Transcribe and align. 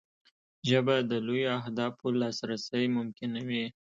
ژبه 0.69 0.95
د 1.11 1.13
لویو 1.27 1.51
اهدافو 1.59 2.07
لاسرسی 2.21 2.83
ممکنوي 2.97 3.65